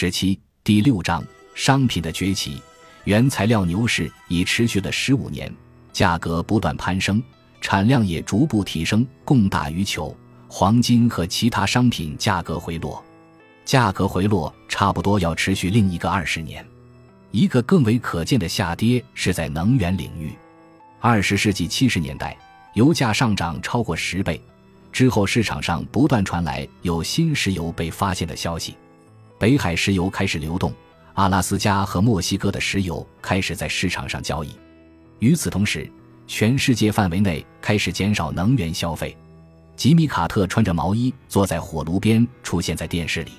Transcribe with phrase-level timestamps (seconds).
[0.00, 1.24] 十七第六章
[1.56, 2.62] 商品的崛起。
[3.02, 5.52] 原材料牛市已持续了十五年，
[5.92, 7.20] 价格不断攀升，
[7.60, 10.16] 产量也逐步提升，供大于求。
[10.46, 13.04] 黄金和其他商品价格回落，
[13.64, 16.64] 价格回落差不多要持续另一个二十年。
[17.32, 20.32] 一个更为可见的下跌是在能源领域。
[21.00, 22.38] 二十世纪七十年代，
[22.74, 24.40] 油价上涨超过十倍，
[24.92, 28.76] 之后市场上不断传来有新石油被发现的消息，
[29.38, 30.72] 北海石油开始流动。
[31.14, 34.50] 阿拉斯加和墨西哥的石油开始在市场上交易。
[35.18, 35.90] 与此同时，
[36.28, 39.16] 全世界范围内开始减少能源消费。
[39.74, 43.32] 吉米·卡特穿着毛衣坐在火炉边，出现在电视里。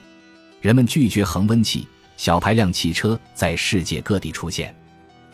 [0.59, 1.87] 人们拒绝恒温器，
[2.17, 4.75] 小排量汽车在世界各地出现。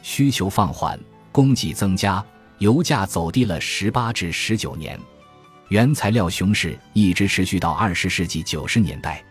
[0.04, 1.00] 需求放缓，
[1.32, 2.24] 供给增加，
[2.60, 5.00] 油价走低了十八至十九年。
[5.70, 9.25] 原材料熊市一直持续到二十世纪九十年代。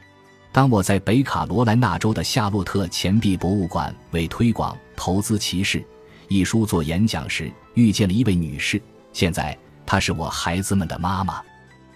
[0.55, 5.81] 当我在北卡罗来纳州的夏洛特钱币博物馆为推广《投资骑士》
[6.29, 8.81] 一书做演讲时，遇见了一位女士。
[9.13, 11.43] 现在她是我孩子们的妈妈，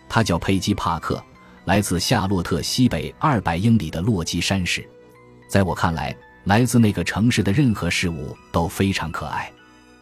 [0.09, 1.23] 她叫佩姬·帕克，
[1.67, 4.85] 来自夏洛特西北二百英里的洛基山市。
[5.49, 9.49] 在我看来，来自那个城市的任何事物都非常可爱。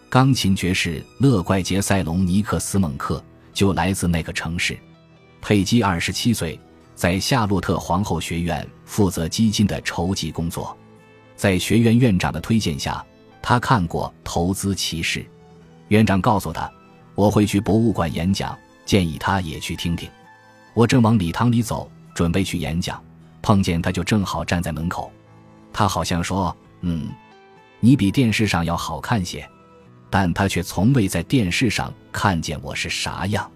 [0.09, 4.79] 钢琴爵士乐怪杰塞隆尼克斯蒙克就来自那个城市。
[5.43, 6.59] 佩姬二十七岁。
[6.97, 10.75] 在夏洛特皇后学院负责基金的筹集工作，
[11.37, 13.05] 在学院院长的推荐下，
[13.43, 15.21] 他看过《投资骑士》。
[15.89, 16.73] 院长告诉他
[17.15, 20.09] ：“我会去博物馆演讲，建议他也去听听。”
[20.73, 22.99] 我正往礼堂里走，准备去演讲，
[23.43, 25.13] 碰见他就正好站在门口。
[25.75, 27.11] 他好像说：“嗯，
[27.79, 29.47] 你比电视上要好看些。”
[30.09, 33.51] 但他却从未在电视上看见我是啥样。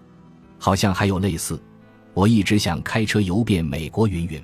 [0.59, 1.59] 好像还有类似。
[2.15, 4.43] 我一直想开车游遍美国云云。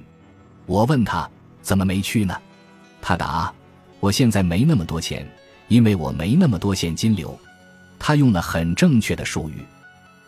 [0.67, 1.29] 我问他
[1.63, 2.37] 怎么没去呢？
[3.01, 3.53] 他答
[4.01, 5.29] ：“我现在没那么多钱，
[5.69, 7.39] 因为我没那么多现金流。”
[7.99, 9.65] 他用了很正确的术语。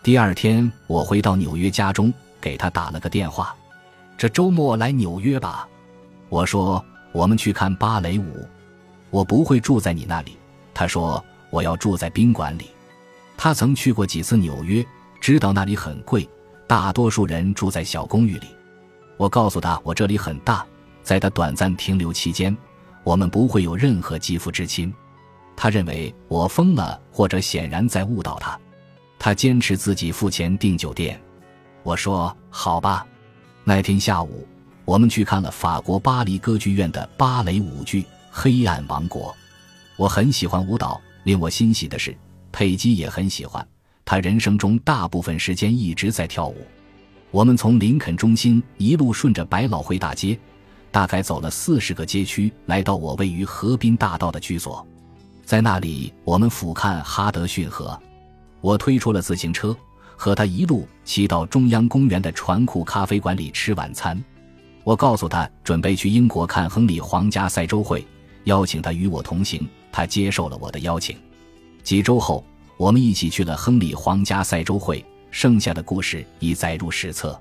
[0.03, 3.55] 第二天，我回到纽约家中，给他打了个电话
[4.17, 5.69] ：“这周末来纽约吧？”
[6.31, 8.47] 我说：“我们去看芭蕾舞。”
[9.11, 10.37] 我不会住在你那里。
[10.73, 12.71] 他说：“我要住在宾馆里。”
[13.37, 14.85] 他曾去过几次纽约，
[15.21, 16.29] 知道那里很贵。
[16.69, 18.47] 大多数人住在小公寓里。
[19.17, 20.65] 我告诉他，我这里很大。
[21.03, 22.55] 在他短暂停留期间，
[23.03, 24.93] 我们不会有任何肌肤之亲。
[25.57, 28.61] 他认为我疯了，或者显然在误导他。
[29.19, 31.19] 他坚持自己付钱订酒店。
[31.83, 33.07] 我说：“好吧。”
[33.65, 34.47] 那天下午，
[34.85, 39.33] 我们去看了法国巴黎歌剧院的芭蕾舞剧《黑暗王国》。
[39.97, 41.01] 我很喜欢舞蹈。
[41.25, 42.17] 令我欣喜的是，
[42.53, 43.67] 佩姬也很喜欢。
[44.11, 46.67] 他人生中大部分时间一直在跳舞。
[47.31, 50.39] 我们从林肯中心一路顺着百老汇大街，
[50.91, 54.83] 大概走了四十个街区，来到我位于河滨大道的居所。
[55.45, 58.01] 在那里，我们俯瞰哈德逊河。
[58.63, 59.77] 我推出了自行车，
[60.17, 64.19] 和他一路骑到中央公园的船库咖啡馆里吃晚餐。
[64.85, 68.03] 我告诉他准备去英国看亨利皇家赛周会，
[68.45, 69.69] 邀请他与我同行。
[69.93, 71.15] 他接受了我的邀请。
[71.83, 72.43] 几周后。
[72.79, 77.39] 我们一起去了亨利皇家赛舟会，剩下的故事已载入史册。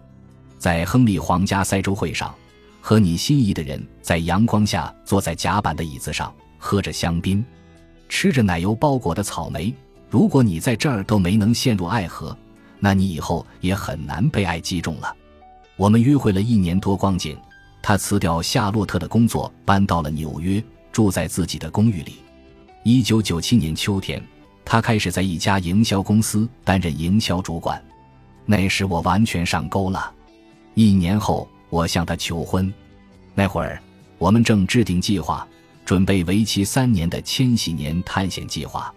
[0.57, 2.33] 在亨利皇家赛舟会上，
[2.81, 7.45] 和你心仪的人在阳光下坐在甲板的椅子上，喝着香槟，
[8.09, 9.71] 吃着奶油包裹的草莓。
[10.09, 12.35] 如果你在这儿都没能陷入爱河，
[12.79, 15.15] 那你以后也很难被爱击中了。
[15.75, 17.37] 我们约会了一年多光景，
[17.83, 22.15] 他辞掉夏洛特的工作，搬到了纽约，住在自己的公寓里。
[22.83, 24.19] 一九九七年秋天。
[24.69, 27.81] 他开始在一家营销公司担任营销主管，
[28.45, 30.13] 那时我完全上钩了。
[30.73, 32.71] 一年后，我向他求婚。
[33.33, 33.81] 那会儿，
[34.17, 35.47] 我们正制定计划，
[35.85, 38.93] 准备为期三年的千禧年探险计划。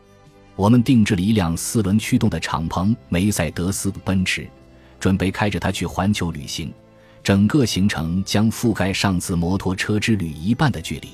[0.56, 4.50] 我们定制了一辆四轮驱动的敞篷梅赛德斯奔驰，
[4.98, 6.74] 准备开着它去环球旅行。
[7.22, 11.10] 整个行程将覆盖上次摩托车之旅一半的距离。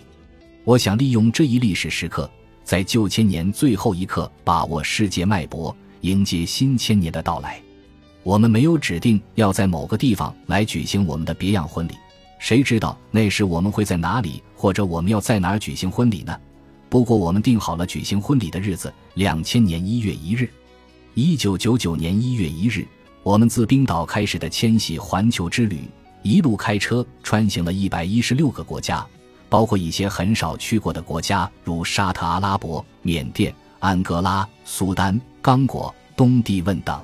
[0.64, 2.30] 我想利用这一历史时刻。
[2.66, 7.62] 在旧千年最后一刻，把握世界脉搏，迎接新千年的到来。
[8.24, 11.92] 我们没有指定要在某个地方来举行我们的别样婚礼，
[12.40, 16.36] 谁知道那时我们会在哪里，或者我们要在哪儿举行婚礼呢？
[16.88, 20.50] 不过我们定好了举行婚礼的日子：两千年一月一日。
[21.14, 22.84] 一九九九年一月一日，
[23.22, 25.82] 我们自冰岛开始的迁徙环球之旅，
[26.24, 29.06] 一路开车穿行了一百一十六个国家。
[29.48, 37.00] 包括一些很少去过的国家，如沙特阿拉伯、缅甸、安哥拉、苏丹、刚果、东帝汶等。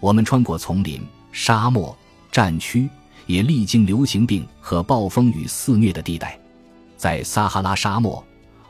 [0.00, 1.96] 我们穿过丛林、沙漠、
[2.30, 2.88] 战区，
[3.26, 6.38] 也历经流行病和暴风雨肆虐的地带。
[6.96, 8.22] 在撒哈拉沙漠，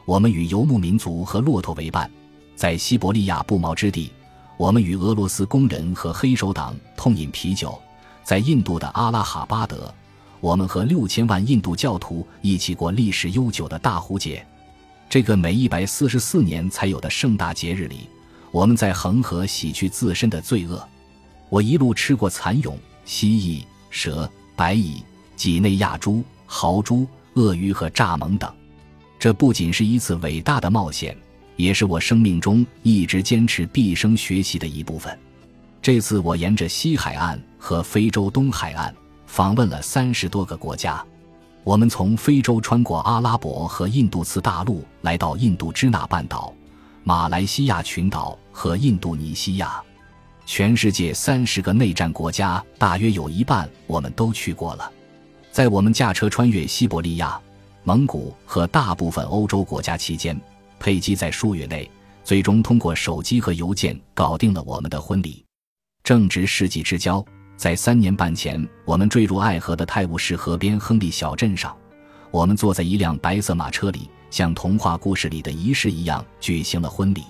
[0.05, 2.09] 我们与游牧民族和骆驼为伴；
[2.57, 4.11] 在西伯利亚不毛之地，
[4.57, 7.71] 我们与俄罗斯工人和黑手党痛饮啤酒；
[8.23, 9.93] 在印度的阿拉哈巴德，
[10.44, 14.46] 我们和六千万印度教徒一起过历史悠久的大壶节。
[15.08, 18.11] 这个每一百四十四年才有的盛大节日里，
[18.50, 20.87] 我们在恒河洗去自身的罪恶。
[21.49, 22.76] 我一路吃过蚕蛹、
[23.06, 25.02] 蜥蜴、蛇、白蚁、
[25.35, 27.06] 几内亚猪、豪猪、
[27.37, 28.52] 鳄鱼和蚱蜢等。
[29.19, 31.17] 这不仅是一次伟大的冒险，
[31.56, 35.19] 也是我生命中一直坚持毕生学习的一部分。
[35.81, 38.94] 这次我沿着西海岸和非洲东海岸
[39.35, 41.05] 访问了三十多个国家。
[41.65, 46.55] 我们从非洲穿过阿拉伯和印度次大陆，来到印度支那半岛、
[47.03, 49.83] 马来西亚群岛和印度尼西亚。
[50.47, 54.89] 全世界三十个内战国家，大约有一半我们都去过了。
[55.51, 57.37] 在我们驾车穿越西伯利亚、
[57.83, 60.41] 蒙古和大部分欧洲国家期间，
[60.79, 61.91] 佩姬在数月内
[62.23, 65.45] 最终通过手机和邮件搞定了我们的婚礼。
[66.05, 67.25] 正值世纪之交。
[67.56, 71.75] 在三年半前，我们坠入爱河的泰晤士河边亨利小镇上，
[72.31, 77.23] 我们坐在一辆白色马车里，像童话故事里的仪式一样举行了婚礼。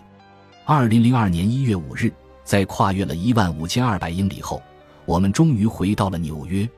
[0.64, 2.10] 二零零二年一月五日，
[2.42, 4.62] 在跨越了一万五千二百英里后，
[5.04, 6.68] 我们终于回到了纽约。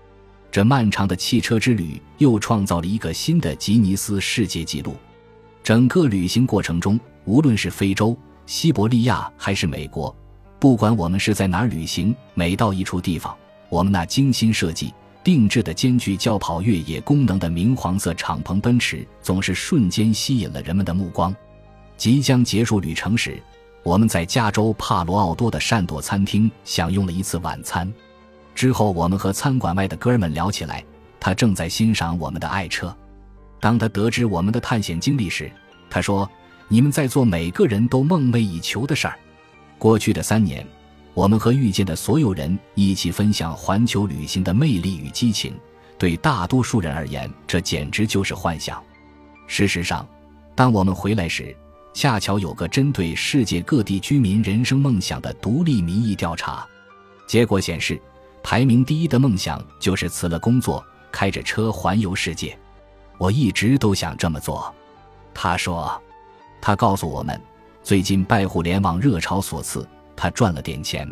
[0.51, 4.97] 这漫长的汽车之旅又创造了一个新的吉尼斯世界纪录。
[5.63, 8.17] 整个旅行过程中，无论是非洲、
[8.47, 10.15] 西伯利亚还是美国。
[10.59, 13.37] 不管我们是在哪儿旅行，每到一处地方，
[13.69, 14.93] 我们那精心设计、
[15.23, 21.35] 定制的兼具轿跑越野功能的明黄色敞篷奔驰，总是瞬间吸引了人们的目光。
[21.97, 23.41] 即将结束旅程时，
[23.83, 27.93] 我们在加州帕罗奥多的善朵餐厅享用了一次晚餐。
[28.55, 30.83] 之后，我们和餐馆外的哥们聊起来，
[31.21, 32.95] 他正在欣赏我们的爱车。
[33.61, 35.53] 当他得知我们的探险经历时，
[35.91, 36.29] 他说
[36.69, 39.19] ：“你们在做每个人都梦寐以求的事儿。”
[39.79, 40.67] 过去的三年，
[41.15, 45.55] 我们和遇见的所有人一起分享环球旅行的魅力与激情。
[45.99, 48.83] 对大多数人而言，这简直就是幻想。
[49.47, 50.07] 事实上，
[50.55, 51.57] 当我们回来时，
[51.95, 56.67] 恰巧有个针对世界各地居民人生梦想的独立民意调查，
[57.27, 57.99] 结果显示，
[58.43, 62.59] 排名第一的梦想就是辞了工作，开着车环游世界。
[63.17, 64.75] 我一直都想这么做，
[65.33, 65.99] 他说。
[66.61, 67.41] 他告诉我们。
[67.87, 71.09] 最近拜互联网热潮所赐，他赚了点钱，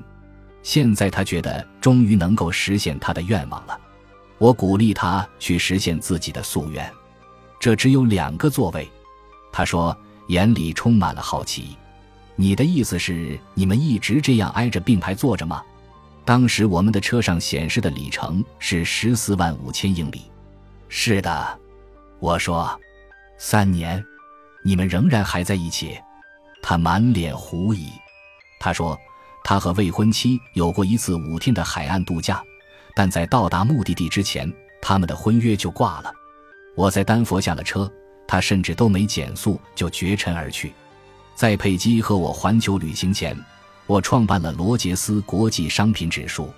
[0.64, 3.78] 现在他觉得终于能够实现他的愿望了。
[4.38, 6.92] 我鼓励他去实现自己的夙愿。
[7.60, 8.90] 这只有两个座位，
[9.52, 11.76] 他说，眼里充满了好奇。
[12.34, 15.62] 你的意思是你们一直这样挨着并排坐着吗？
[16.24, 20.22] 当时我们的车上显示的里程是十四万五千英里。
[20.88, 21.56] 是的，
[22.18, 22.76] 我说，
[23.38, 24.04] 三年，
[24.64, 25.96] 你们仍然还在一起。
[26.66, 27.90] 他满脸狐疑，
[28.58, 28.98] 他说，
[29.44, 32.42] 他和未婚妻有过一次五天的海岸度假，
[32.96, 34.50] 但在到达目的地之前，
[34.80, 36.10] 他们的婚约就挂了。
[36.74, 37.92] 我在丹佛下了车，
[38.26, 40.72] 他甚至都没减速就绝尘而去。
[41.34, 43.38] 在佩姬和我环球旅行前，
[43.86, 46.50] 我创办了罗杰斯国际商品指数。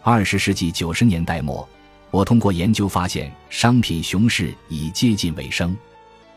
[0.00, 1.68] 二十世纪九十年代末，
[2.12, 5.76] 我通过研究发现，商品熊市已接近尾声。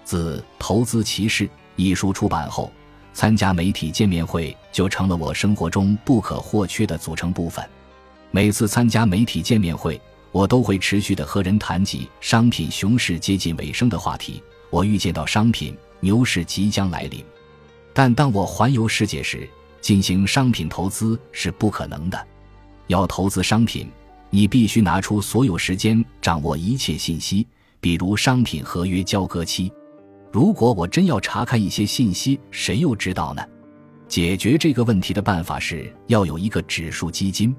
[0.04, 2.74] 自《投资骑士》一书出版后。
[3.13, 7.63] 参加媒体见面会就成了我生活中不可或缺的组成部分。
[8.32, 10.01] 每次参加媒体见面会，
[10.32, 14.41] 我都会持续的和人谈及商品熊市接近尾声的话题。
[14.72, 17.24] 我预见到商品牛市即将来临，
[17.93, 19.48] 但当我环游世界时，
[19.79, 22.27] 进行商品投资是不可能的。
[22.88, 23.88] 要投资商品，
[24.32, 27.46] 你必须拿出所有时间，掌握一切信息，
[27.79, 29.72] 比如商品合约交割期。
[30.33, 33.43] 如果我真要查看一些信息，谁又知道呢？
[34.07, 37.55] 解决这个问题的办法是要有一个指数基金。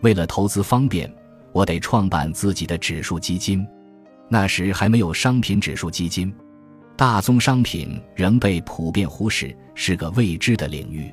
[0.00, 1.12] 为了投资方便，
[1.52, 3.66] 我得创办自己的指数基金。
[4.28, 6.32] 那时还没有商品指数基金，
[6.96, 11.12] 大宗商品仍被普遍忽视，是个未知的领域。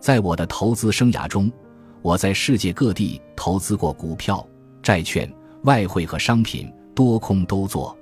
[0.00, 1.52] 在我的投资生涯中，
[2.00, 4.48] 我在世界各地投资过股票、
[4.82, 5.30] 债券、
[5.64, 7.94] 外汇和商品，多空都做。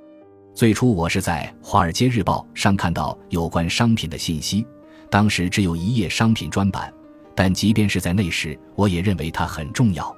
[0.59, 4.67] 最初，我是在《华尔街日报》上看到有关商品的信息，
[5.09, 6.93] 当时只有一页商品专版，
[7.33, 10.12] 但即便是在那时，我也认为它很重要。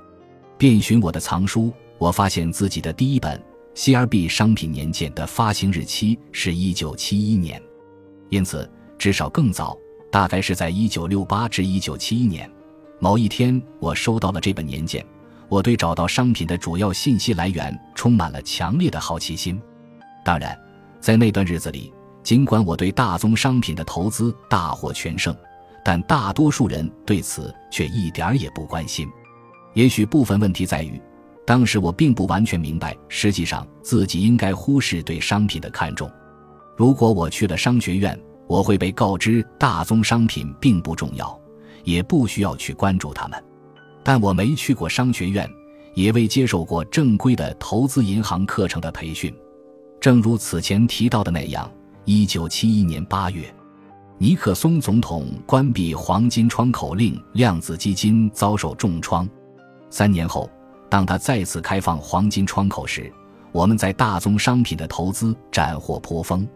[0.57, 3.39] 遍寻我的藏书，我发现自己的第一本
[3.79, 7.61] 《CRB 商品年鉴》的发行日期是一九七一年，
[8.31, 8.67] 因此
[8.97, 9.77] 至少更早，
[10.11, 12.51] 大概是在一九六八至一九七一年。
[12.99, 15.05] 某一天，我收到了这本年鉴，
[15.51, 19.61] 我对找到商品的主要信息来源充满了强烈的好奇心。
[20.25, 20.59] 当然，
[21.01, 25.35] 在那段日子里，尽管我对大宗商品的投资大获全胜，
[25.85, 29.09] 但大多数人对此却一点儿也不关心。
[29.75, 31.01] 也许部分问题在于，
[31.47, 36.11] 当时我并不完全明白，实际上自己应该忽视对商品的看重。
[36.77, 41.39] 如果我去了商学院，我会被告知大宗商品并不重要，
[41.85, 43.43] 也不需要去关注他们。
[44.03, 45.49] 但我没去过商学院，
[45.95, 49.33] 也未接受过正规的投资银行课程的培训。
[50.01, 51.71] 正如此前提到的那样，
[52.07, 53.55] 一九七一年八月，
[54.17, 59.29] 尼克松总统关闭黄金窗口令，量子基金遭受重创。
[59.91, 60.49] 三年后，
[60.89, 63.13] 当他再次开放黄金窗口时，
[63.53, 66.49] 我们在大宗商品的投资斩获颇丰。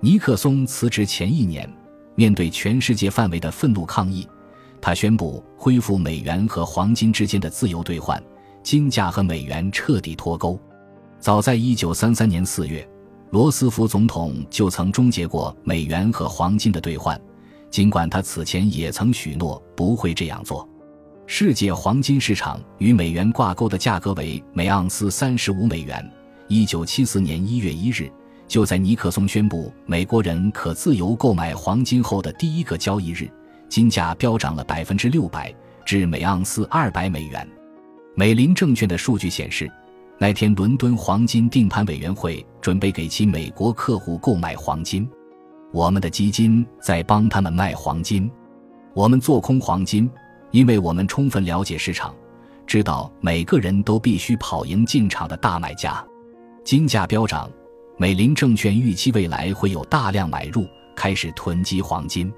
[0.00, 1.72] 尼克松辞职前一年，
[2.16, 4.26] 面对全世界范围的愤怒抗议。
[4.80, 8.20] 他宣布恢复美元和黄金之间的自由兑换，
[8.64, 10.58] 金价和美元彻底脱钩。
[11.20, 12.88] 早在1933年4月，
[13.30, 17.20] 罗斯福总统就曾终结过美元和黄金的兑换，
[17.70, 20.66] 尽管他此前也曾许诺不会这样做。
[21.26, 26.10] 世界黄金市场与美元挂钩的价格为每盎司35美元。
[26.48, 28.10] 1974年1月1日，
[28.48, 33.30] 就在尼克松宣布美国人可自由购买黄金后的第一个交易日。
[33.68, 37.46] 金价飙涨了百分之六百，至每盎司二百美元。
[38.16, 39.70] 美林证券的数据显示，
[40.22, 45.08] 那天伦敦黄金定盘委员会准备给其美国客户购买黄金。
[45.72, 48.30] 我们的基金在帮他们卖黄金。
[48.92, 50.10] 我们做空黄金，
[50.50, 52.14] 因为我们充分了解市场，
[52.66, 56.04] 知道每个人都必须跑赢进场的大买家。
[56.64, 57.50] 金价飙涨，
[57.96, 62.30] 美林证券预期未来会有大量买入，开始囤积黄金。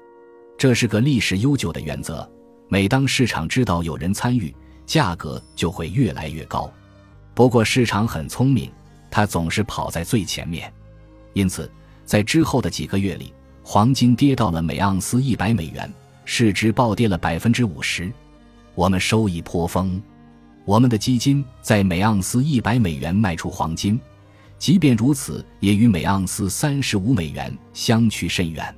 [0.57, 2.25] 这是个历史悠久的原则。
[2.69, 6.71] 每当市场知道有人参与，价格就会越来越高。
[7.33, 8.71] 不过市场很聪明，
[9.09, 10.71] 它总是跑在最前面。
[11.33, 11.69] 因此，
[12.05, 15.91] 在之后的几个月里，黄金跌到了每盎司一百美元，
[16.25, 18.11] 市值暴跌了百分之五十。
[18.75, 20.01] 我们收益颇丰。
[20.65, 23.99] 我们的基金在每盎司一百美元卖出黄金，
[24.57, 28.73] 即便如此，也与每盎司三十五美元相去甚远。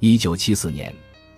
[0.00, 0.92] 一九七四年，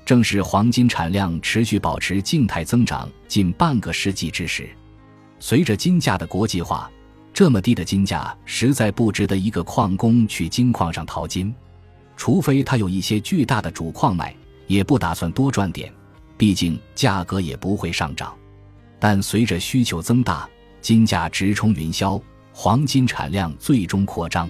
[0.06, 4.70] 正是黄金产量持续保持静态增长近半个世纪之时。
[5.46, 6.90] 随着金价的国际化，
[7.30, 11.54] 这么低的金价实在不值得一个矿工去金矿上淘金，
[12.16, 14.34] 除非他有一些巨大的主矿脉，
[14.68, 15.92] 也不打算多赚点，
[16.38, 18.34] 毕竟价格也不会上涨。
[18.98, 20.48] 但随着需求增大，
[20.80, 22.18] 金价直冲云霄，
[22.50, 24.48] 黄金产量最终扩张。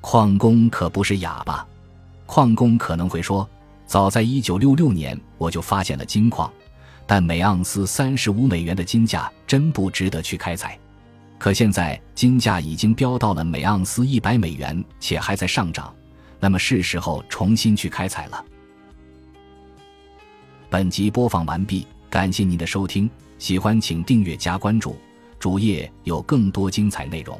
[0.00, 1.68] 矿工可不是哑巴。
[2.24, 3.46] 矿工可能会说
[3.84, 6.50] ：“早在1966年我就发现了金矿，
[7.14, 10.78] 但每盎司35美元的金价真不值得去开采。”
[11.38, 15.94] 可现在金价已经飙到了每盎司100美元，且还在上涨，
[16.40, 18.42] 那么是时候重新去开采了。
[20.70, 24.96] 本集播放完毕，感谢您的收听，喜欢请订阅加关注，
[25.38, 27.38] 主页有更多精彩内容。